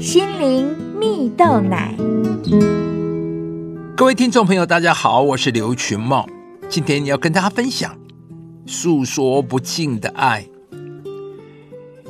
[0.00, 1.94] 心灵蜜豆奶。
[3.94, 6.26] 各位听众朋友，大家好，我是刘群茂，
[6.70, 7.94] 今天要跟大家分享
[8.64, 10.48] 诉说不尽的爱。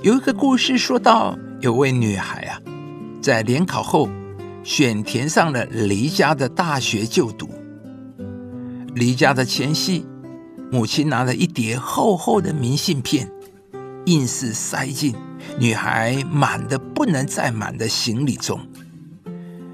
[0.03, 2.61] 有一个故事说到，有位女孩啊，
[3.21, 4.08] 在联考后
[4.62, 7.48] 选填上了离家的大学就读。
[8.94, 10.06] 离家的前夕，
[10.70, 13.28] 母亲拿了一叠厚厚的明信片，
[14.04, 15.12] 硬是塞进
[15.58, 18.60] 女孩满的不能再满的行李中。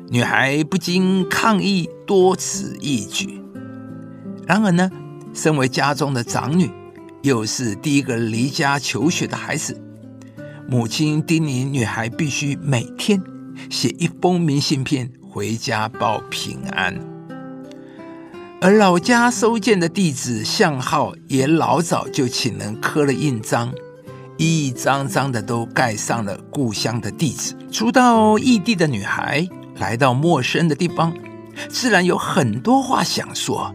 [0.09, 3.41] 女孩不禁抗议多此一举。
[4.47, 4.91] 然而呢，
[5.35, 6.71] 身为家中的长女，
[7.23, 9.81] 又是第一个离家求学的孩子，
[10.69, 13.21] 母亲叮咛女孩必须每天
[13.69, 16.97] 写一封明信片回家报平安。
[18.61, 23.73] 而老家收件的地址巷号也老早就请人刻了印章，
[24.37, 27.55] 一张张的都盖上了故乡的地址。
[27.71, 29.49] 初到异地的女孩。
[29.79, 31.13] 来到陌生的地方，
[31.69, 33.75] 自然有很多话想说。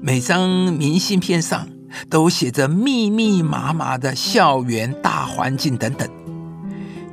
[0.00, 1.68] 每张明信片上
[2.08, 6.08] 都写着密密麻麻的校园大环境等等，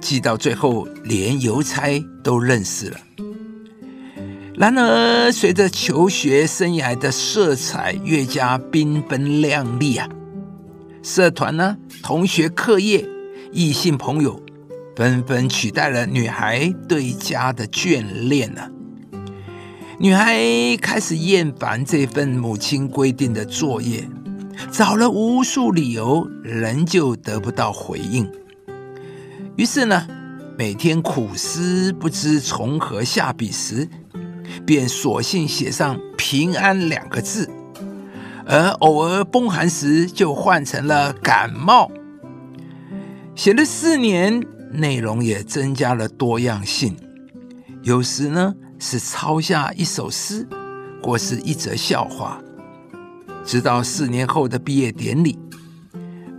[0.01, 2.97] 寄到最后连邮差都认识了。
[4.55, 10.09] 然而，随着求学生涯的色彩越加缤纷亮丽啊，
[11.01, 13.05] 社团呢、同学、课业、
[13.51, 14.41] 异性朋友。
[14.95, 18.67] 纷纷取代了女孩对家的眷恋呢。
[19.99, 20.35] 女孩
[20.81, 24.09] 开始厌烦这份母亲规定的作业，
[24.71, 28.27] 找了无数理由，仍旧得不到回应。
[29.55, 30.07] 于是呢，
[30.57, 33.87] 每天苦思不知从何下笔时，
[34.65, 37.47] 便索性写上“平安”两个字，
[38.47, 41.91] 而偶尔风寒时，就换成了“感冒”。
[43.35, 44.41] 写了四年。
[44.69, 46.97] 内容也增加了多样性，
[47.83, 50.45] 有时呢是抄下一首诗，
[51.01, 52.41] 或是一则笑话。
[53.45, 55.39] 直到四年后的毕业典礼，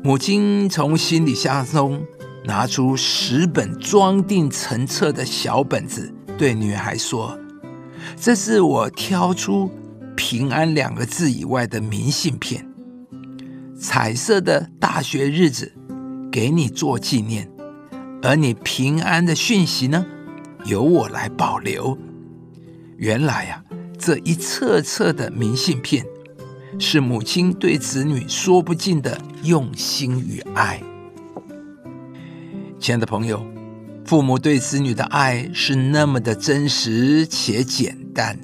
[0.05, 2.03] 母亲从行李箱中
[2.45, 7.37] 拿出十本装订成册的小本子，对女孩说
[8.21, 9.71] ：“这是我挑出
[10.31, 12.69] ‘平安’两个字以外的明信片，
[13.81, 15.73] 彩色的大学日子，
[16.31, 17.51] 给你做纪念。”
[18.21, 20.05] 而你平安的讯息呢，
[20.67, 21.97] 由我来保留。
[22.99, 23.65] 原来呀，
[23.97, 26.05] 这一册册的明信片，
[26.79, 30.83] 是母亲对子女说不尽的用心与爱。
[32.79, 33.43] 亲爱的朋友，
[34.05, 38.39] 父母对子女的爱是那么的真实且简单。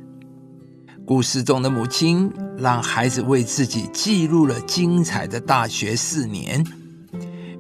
[1.07, 6.65] 故事中的母亲，让孩子为自己记录了精彩的大学四年。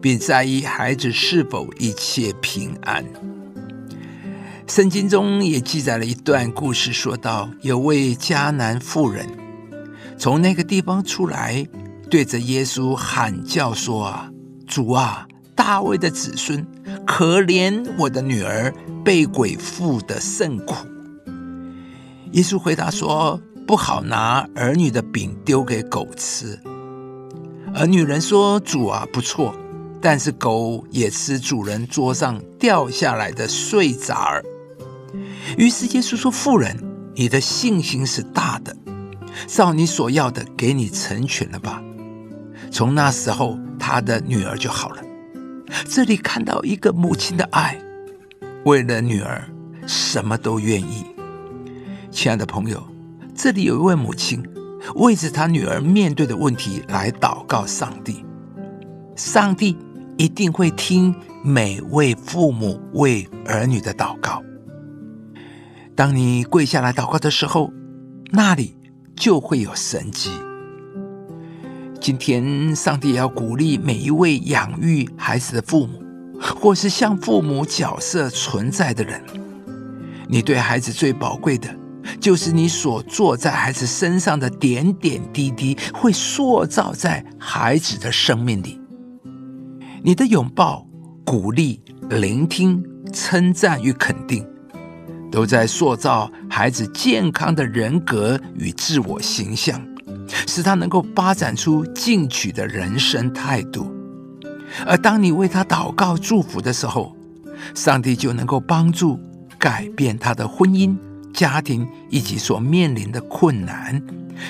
[0.05, 3.03] 并在意孩子是否一切平安。
[4.66, 9.27] 圣经中也记载了一段故事，说到有位迦南妇人
[10.19, 11.66] 从那个地方出来，
[12.11, 14.31] 对着耶稣喊叫说：“啊，
[14.66, 16.66] 主啊，大卫的子孙，
[17.06, 18.71] 可怜我的女儿
[19.03, 20.75] 被鬼附的甚苦。”
[22.34, 26.59] 耶稣回答说：“不好拿儿女的饼丢给狗吃。”
[27.72, 29.55] 而女人说：“主啊，不错。”
[30.03, 34.44] 但是狗也吃主人桌上掉下来的碎渣儿。
[35.56, 36.77] 于是耶稣说：“妇人，
[37.15, 38.77] 你的信心是大的，
[39.47, 41.81] 照你所要的给你成全了吧。”
[42.73, 45.03] 从那时候，他的女儿就好了。
[45.89, 47.81] 这里看到一个母亲的爱，
[48.65, 49.49] 为了女儿
[49.87, 51.14] 什么都愿意。
[52.15, 52.81] 亲爱的朋友，
[53.35, 54.41] 这里有一位母亲，
[54.95, 58.25] 为着她女儿面对的问题来祷告上帝，
[59.17, 59.77] 上帝。
[60.17, 64.41] 一定会听每位父母为儿女的祷告。
[65.97, 67.73] 当你跪下来祷告的时候，
[68.31, 68.77] 那里
[69.17, 70.31] 就会有神迹。
[72.01, 76.01] 今天，上帝也要鼓励每一位养育孩子的父母，
[76.41, 79.21] 或是像父母角色存在的人。
[80.29, 81.77] 你对孩子最宝贵的，
[82.21, 88.81] 就是你所做在孩子身上的点点滴滴，会塑造在孩子的生命里。
[90.03, 90.87] 你的拥抱、
[91.25, 91.81] 鼓励、
[92.11, 94.47] 聆听、称赞与肯定，
[95.31, 99.81] 都在塑造孩子健康的人格与自我形象，
[100.47, 103.91] 使他能够发展出进取的人生态度。
[104.87, 107.17] 而当你为他祷告、祝福的时候，
[107.75, 109.19] 上帝就能够帮助
[109.59, 110.95] 改变他的婚姻、
[111.35, 114.01] 家庭以及所面临的困难，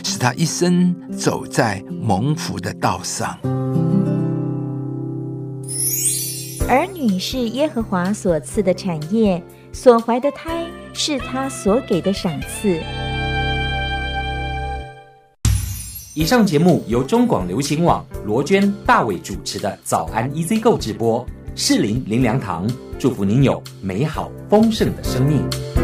[0.05, 3.37] 使他一生走在蒙福的道上。
[6.69, 7.05] 儿女。
[7.19, 9.41] 是耶和华所赐的产业，
[9.73, 12.81] 所怀的胎是他所给的赏赐。
[16.15, 22.67] 以上节目由中广流行网罗娟、大伟主持的《早安 EZ 购》直播，适林林良堂
[22.99, 25.84] 祝福您有美好丰盛的生命。